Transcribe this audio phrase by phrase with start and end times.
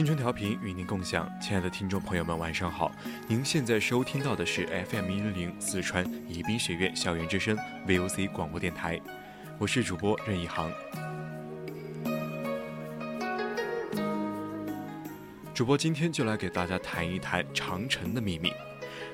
[0.00, 2.90] 青春调频与您共享，亲爱的听众朋友们，晚上好！
[3.28, 7.54] 您现在收听到的是 FM 一零零四川宜宾学院校园之声
[7.86, 8.98] VOC 广播电台，
[9.58, 10.72] 我是主播任一航。
[15.52, 18.54] 主播今天就来给大家谈一谈长城的秘密。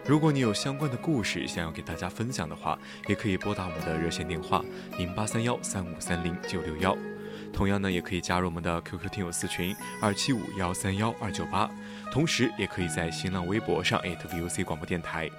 [0.06, 4.64] 如果你有相关的故事想要给大家分享的话，也可以拨打我们的热线电话
[4.98, 6.96] 零八三幺三五三零九六幺。
[7.56, 11.70] 同样呢，也可以加入我们的 QQ 听友四群二七五幺三幺二九八，
[12.12, 15.30] 同时也可以在新浪微博上 @VOC 广播电台。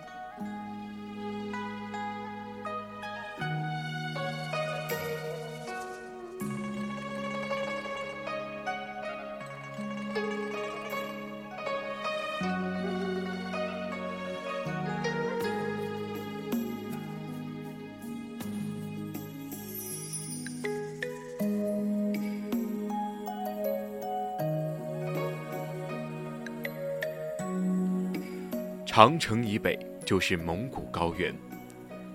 [28.98, 31.31] 长城以北就是蒙古高原，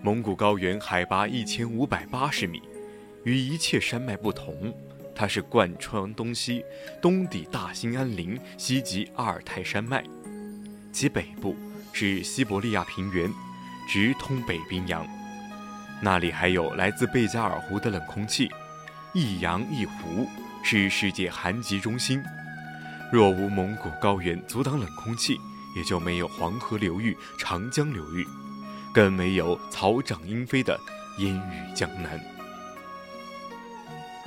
[0.03, 2.61] 蒙古高原海拔一千五百八十米，
[3.23, 4.75] 与一切山脉不同，
[5.15, 6.65] 它是贯穿东西，
[7.01, 10.03] 东抵大兴安岭，西及阿尔泰山脉，
[10.91, 11.55] 其北部
[11.93, 13.33] 是西伯利亚平原，
[13.89, 15.07] 直通北冰洋，
[16.01, 18.51] 那里还有来自贝加尔湖的冷空气，
[19.15, 20.27] 一洋一湖，
[20.65, 22.21] 是世界寒极中心，
[23.13, 25.39] 若无蒙古高原阻挡冷空气。
[25.75, 28.27] 也就没有黄河流域、长江流域，
[28.93, 30.79] 更没有草长莺飞的
[31.19, 32.21] 烟雨江南。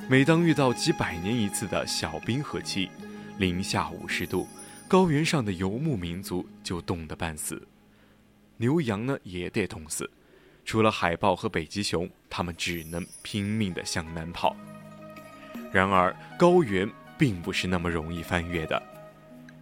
[0.08, 2.90] 每当遇到几百年一次的小冰河期，
[3.38, 4.48] 零下五十度，
[4.88, 7.68] 高原上的游牧民族就冻得半死，
[8.58, 10.10] 牛羊呢也得冻死。
[10.64, 14.56] 除了海豹和北极熊，它们只能拼命地向南跑。
[15.72, 18.82] 然而，高原并不是那么容易翻越的，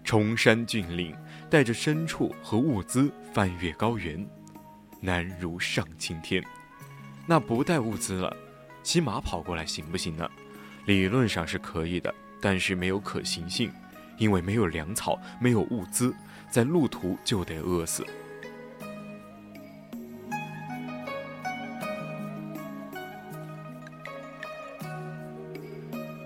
[0.03, 1.15] 崇山峻岭。
[1.49, 4.27] 带着牲畜和物资翻越高原，
[4.99, 6.43] 难如上青天。
[7.27, 8.35] 那不带物资了，
[8.81, 10.27] 骑马跑过来行不行呢？
[10.87, 13.71] 理论上是可以的，但是没有可行性，
[14.17, 16.11] 因为没有粮草，没有物资，
[16.49, 18.03] 在路途就得饿死。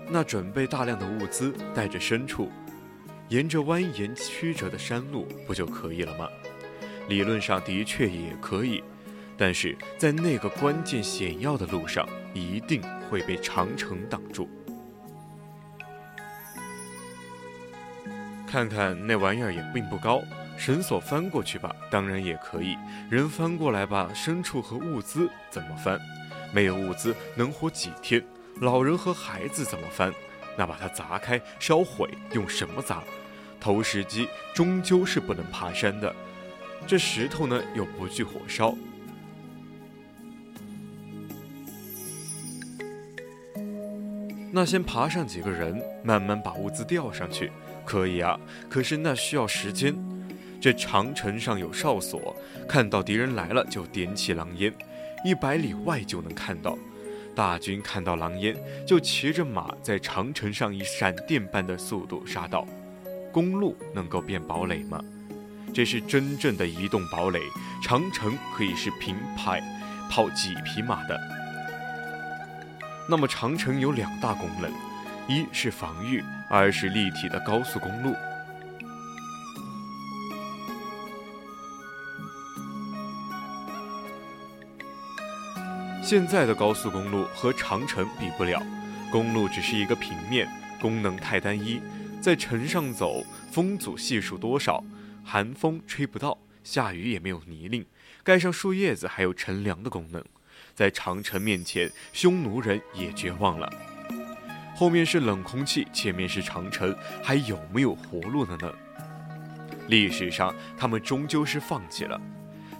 [0.08, 2.50] 那准备大量的物资，带着牲畜。
[3.28, 6.28] 沿着蜿蜒曲折的山路不就可以了吗？
[7.08, 8.82] 理论上的确也可以，
[9.36, 14.48] 但是在那个关键险要的路上，一定会被长城挡住。
[18.46, 20.22] 看看那玩意儿也并不高，
[20.56, 22.76] 绳索翻过去吧，当然也可以。
[23.10, 26.00] 人翻过来吧，牲畜和物资怎么翻？
[26.50, 28.24] 没有物资能活几天？
[28.60, 30.10] 老人和孩子怎么翻？
[30.56, 33.04] 那把它砸开、烧毁，用什么砸？
[33.60, 36.14] 投石机终究是不能爬山的，
[36.86, 38.74] 这石头呢又不惧火烧。
[44.50, 47.52] 那先爬上几个人，慢慢把物资吊上去，
[47.84, 48.40] 可以啊。
[48.68, 49.94] 可是那需要时间。
[50.60, 52.34] 这长城上有哨所，
[52.68, 54.74] 看到敌人来了就点起狼烟，
[55.24, 56.76] 一百里外就能看到。
[57.36, 62.66] 大军看到狼烟，就骑着马在长城上以闪电般的速度杀到。
[63.32, 65.00] 公路能够变堡垒吗？
[65.74, 67.40] 这是真正的移动堡垒。
[67.80, 69.62] 长城可以是平排
[70.10, 71.18] 跑几匹马的。
[73.08, 74.70] 那么长城有两大功能，
[75.28, 78.14] 一是防御，二是立体的高速公路。
[86.02, 88.60] 现在的高速公路和长城比不了，
[89.12, 90.48] 公路只是一个平面，
[90.80, 91.80] 功能太单一。
[92.20, 94.82] 在城上走，风阻系数多少？
[95.24, 97.86] 寒风吹不到，下雨也没有泥泞，
[98.24, 100.24] 盖上树叶子还有乘凉的功能。
[100.74, 103.70] 在长城面前，匈奴人也绝望了。
[104.74, 108.72] 后面是冷空气，前面是长城，还有没有活路了呢？
[109.88, 112.20] 历史上，他们终究是放弃了。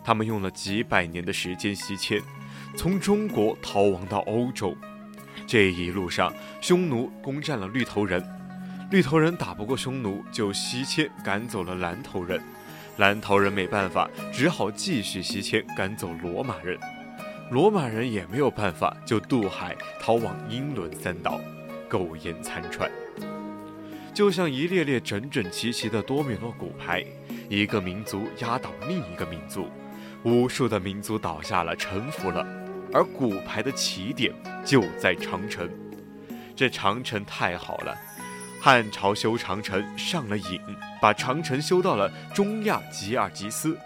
[0.04, 2.20] 他们用了几百年的时间西迁，
[2.76, 4.76] 从中国逃亡到欧洲。
[5.46, 8.22] 这一路上，匈奴攻占了绿头人，
[8.90, 12.40] 绿头人打不过匈奴，就西迁赶走了蓝头人，
[12.96, 16.78] 蓝头人没办法，只好继续西迁赶走罗马人，
[17.50, 21.40] 罗马人也没有办法，就渡海逃往英伦三岛。
[21.90, 22.90] 苟延残喘，
[24.12, 27.02] 就像一列列整整齐齐的多米诺骨牌，
[27.48, 29.70] 一个民族压倒另一个民族，
[30.22, 32.46] 无数的民族倒下了，臣服了，
[32.92, 35.66] 而骨牌的起点就在长城。
[36.54, 37.96] 这长城太好了，
[38.60, 40.60] 汉朝修长城上了瘾，
[41.00, 43.78] 把长城修到了中亚吉尔吉斯。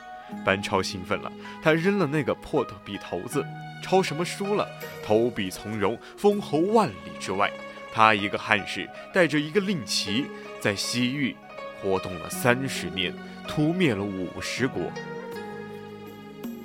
[0.47, 1.31] 班超兴奋了，
[1.63, 3.45] 他扔了那个破笔头子，
[3.83, 4.67] 抄什么书了？
[5.05, 7.51] 投笔从戎，封侯万里之外。
[7.93, 10.25] 他一个汉士，带着一个令旗，
[10.59, 11.37] 在西域
[11.83, 13.13] 活动了三十年，
[13.47, 14.91] 屠灭了五十国。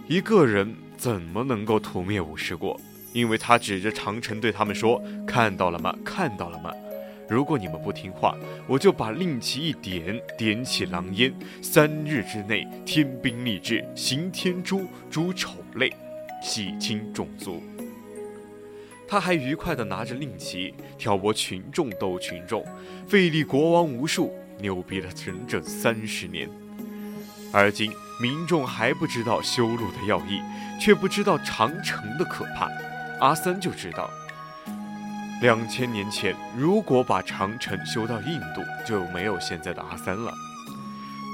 [0.07, 2.79] 一个人怎么能够屠灭五十国？
[3.11, 5.93] 因为他指着长城对他们说：“看到了吗？
[6.05, 6.71] 看到了吗？
[7.29, 8.37] 如果你们不听话，
[8.67, 15.91] 我就把令旗一点，点起狼烟，三日之内，天兵立志，行天诛，诛丑类，
[16.41, 17.61] 洗清种族。”
[19.09, 22.65] 他还愉快地拿着令旗挑拨群众斗群众，
[23.07, 26.49] 废立国王无数，牛逼了整整三十年。
[27.53, 27.89] 而今
[28.21, 30.41] 民众还不知道修路的要义，
[30.79, 32.69] 却不知道长城的可怕。
[33.21, 34.09] 阿三就知道，
[35.39, 40.33] 两千年前如果把长城修到印度，就没有现在的阿三了。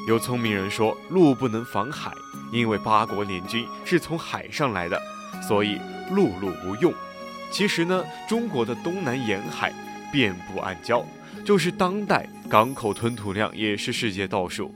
[0.10, 2.12] 有聪明人说，路不能防海，
[2.52, 5.02] 因为八国联军是从海上来的，
[5.48, 5.80] 所以
[6.12, 6.94] 陆路无用。
[7.50, 9.72] 其实呢，中国的东南沿海
[10.12, 11.06] 遍布暗礁，
[11.46, 14.76] 就是当代港口吞吐量也是世界倒数。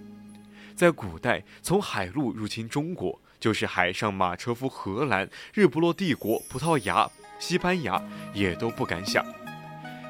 [0.73, 7.09] 在古代，从海路入侵中国，就是海上马车夫荷兰、日不落帝国、葡萄牙、
[7.39, 8.01] 西班牙
[8.33, 9.23] 也都不敢想。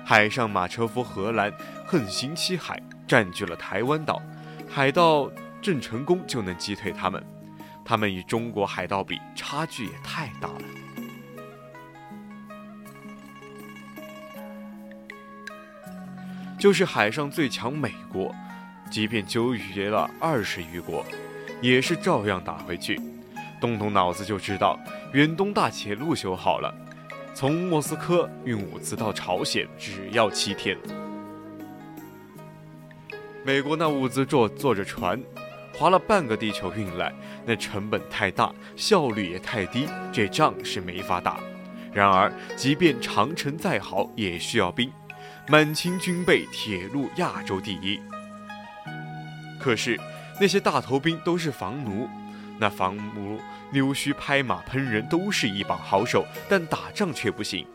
[0.05, 1.51] 海上马车夫荷兰
[1.85, 4.21] 横行七海，占据了台湾岛，
[4.69, 5.29] 海盗
[5.61, 7.23] 郑成功就能击退他们。
[7.83, 10.61] 他们与中国海盗比，差距也太大了。
[16.59, 18.33] 就是海上最强美国，
[18.89, 21.05] 即便纠结了二十余国，
[21.61, 22.99] 也是照样打回去。
[23.61, 24.79] 动动脑子就知道，
[25.13, 26.73] 远东大铁路修好了，
[27.39, 30.75] 从莫斯科运物资到朝鲜只要七天。
[33.45, 35.21] 美国那物资坐坐着船，
[35.71, 37.13] 划了半个地球运来，
[37.45, 41.37] 那成本太大，效率也太低，这仗是没法打。
[41.93, 44.91] 然而，即便长城再好，也需要兵。
[45.47, 47.99] 满清军备，铁路亚洲第一。
[49.59, 49.95] 可是
[50.41, 52.09] 那些大头兵都是房奴，
[52.57, 53.39] 那房奴
[53.71, 57.65] 溜须拍马喷人，都是一把好手，但打仗却不行。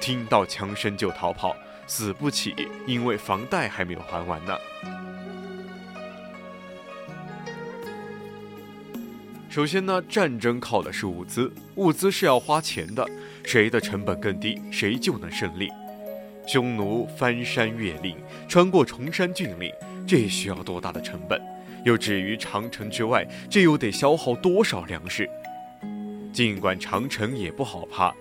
[0.00, 1.56] 听到枪声就逃跑，
[1.86, 2.54] 死不起，
[2.86, 4.56] 因为房贷还没有还完呢。
[9.48, 13.08] 首先呢，战争靠的是物资，物资是要花钱的，
[13.44, 15.70] 谁的成本更低，谁就能胜利。
[16.46, 18.16] 匈奴翻山越岭，
[18.48, 19.72] 穿过崇山峻岭，
[20.06, 21.40] 这需要多大的成本？
[21.84, 25.28] 又止于长城之外，这又得消耗多少粮食？
[26.32, 28.14] 尽管长城也不好爬，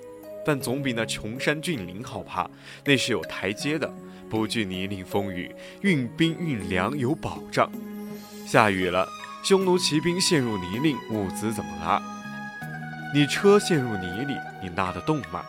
[0.46, 2.50] 但总比那崇山峻岭好爬。
[2.86, 3.92] 那是有台阶的，
[4.30, 7.70] 不惧泥泞风雨，运兵运粮有保障。
[8.46, 9.08] 下雨了，
[9.44, 12.02] 匈奴骑兵陷入泥泞，物资怎么拉？
[13.14, 15.44] 你车陷入泥里，你拉得动吗？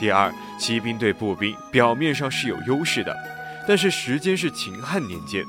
[0.00, 3.16] 第二，骑兵对步兵表面上是有优势的，
[3.66, 5.44] 但是时间是秦汉年间，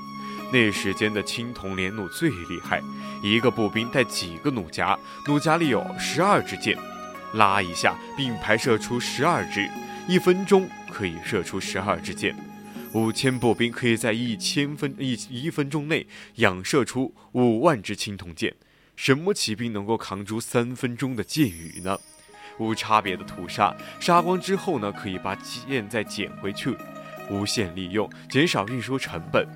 [0.53, 2.81] 那时间的青铜连弩最厉害，
[3.23, 6.77] 一个步兵带几个弩夹，弩夹里有十二支箭，
[7.33, 9.69] 拉一下并排射出十二支，
[10.07, 12.35] 一分钟可以射出十二支箭，
[12.93, 18.53] 五千步兵可以在一千分一一分钟内仰射出五万支青铜箭，
[18.95, 21.97] 什么骑兵能够扛住三分钟的箭雨呢？
[22.59, 26.77] 无差别的屠杀，杀光之后呢，可以把剑再捡回去，
[27.29, 29.47] 无限利用，减少运输成本。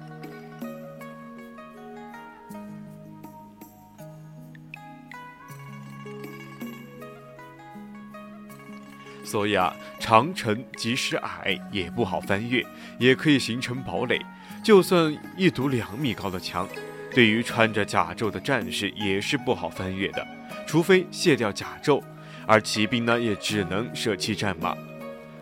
[9.24, 10.34] 所以啊，长。
[10.34, 12.66] 城即使矮也不好翻越，
[12.98, 14.20] 也可以形成堡垒。
[14.64, 16.68] 就算一堵两米高的墙，
[17.14, 20.28] 对于穿着甲胄的战士也是不好翻越的，
[20.66, 22.02] 除非卸掉甲胄。
[22.50, 24.76] 而骑兵呢，也只能舍弃战马，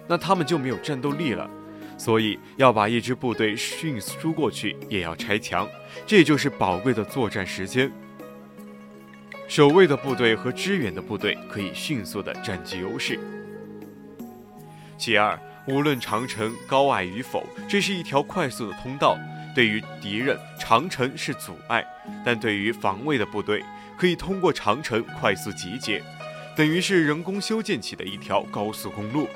[0.10, 1.50] 那他们就没有战斗力了。
[1.98, 5.66] 所以要把一支部队迅速过去，也要拆墙，
[6.06, 7.90] 这就是宝贵的作战时间。
[9.48, 13.18] 守卫的部队和支援的部队可以迅速的占据优势。
[14.98, 19.18] 其二，无论长城高矮与否，这是一条快速的通道。
[19.56, 21.82] 对于敌人，长城是阻碍；
[22.26, 23.64] 但对于防卫的部队，
[23.98, 26.04] 可以通过长城快速集结，
[26.58, 29.28] 等于是人工修建起的一条高速公路，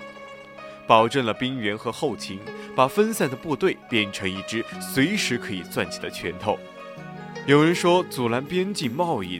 [0.88, 2.40] 保证了兵员和后勤，
[2.76, 6.58] 把分散的部队变成一支随时可以攥起的拳头。
[7.46, 9.40] 有人说阻拦边境贸易。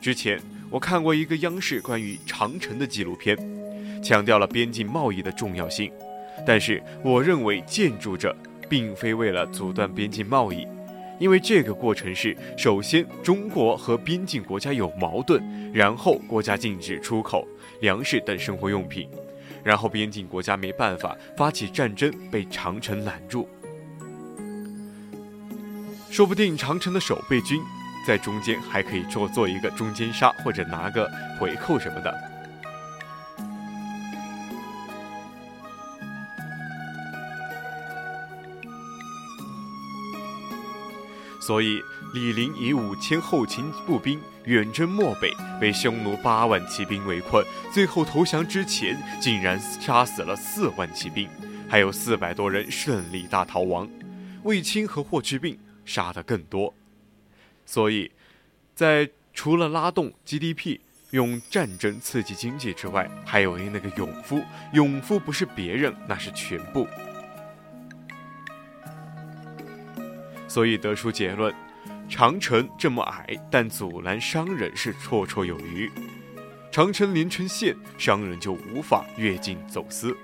[0.00, 0.40] 之前
[0.70, 3.36] 我看过一个央视关于长城的纪录片，
[4.02, 5.92] 强调了边境贸易的重要性。
[6.46, 8.34] 但是我认为建筑者
[8.66, 10.66] 并非为了阻断边境贸易，
[11.18, 17.46] 因为这个过程是：首先中国和边境国家有矛盾，然后国家禁止出口
[17.80, 19.08] 粮食等生活用品，
[19.64, 23.48] 然后边境国家没办法发起战争，被长城拦住。
[26.10, 27.60] 说不定长城的守备军。
[28.06, 31.06] 在中间还可以做做一个中间杀，或者拿个
[31.38, 32.37] 回扣什么的。
[41.48, 51.26] 所以李陵以五千后勤步兵远征漠北，被匈奴八万骑兵围困，最后投降之前竟然杀死了四万骑兵，
[51.66, 53.88] 还有四百多人顺利大逃亡。
[54.42, 56.74] 卫青和霍去病杀的更多。
[57.64, 58.10] 所以，
[58.74, 60.80] 在除了拉动 GDP、
[61.12, 64.42] 用战争刺激经济之外，还有那个勇夫。
[64.74, 66.86] 勇夫不是别人，那是全部。
[70.48, 71.54] 所以得出结论：
[72.08, 75.88] 长城这么矮，但阻拦商人是绰绰有余。
[76.72, 80.16] 长城连成线，商人就无法越境走私。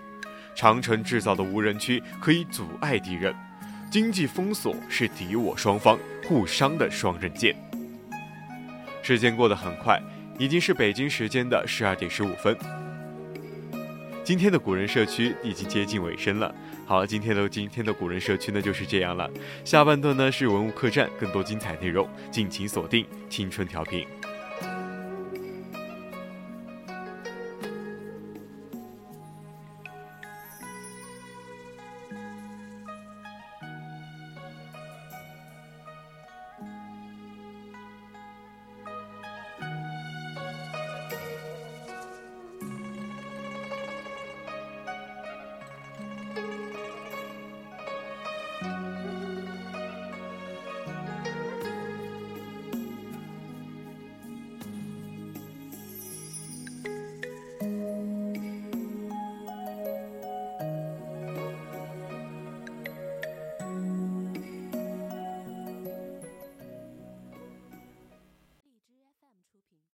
[0.57, 3.35] 长城制造的无人区可以阻碍敌人。
[3.91, 7.55] 经济封锁是敌我双方互伤的双刃剑。
[9.03, 10.01] 时间过得很快，
[10.39, 12.57] 已经是北京时间的十二点十五分。
[14.25, 16.53] 今天的古人社区已经接近尾声了。
[16.87, 19.31] 好，今天的今天的古人社区呢就是这样了。
[19.67, 24.07] 下半段呢是文物客栈，更多精彩内容，敬请锁定青春调频。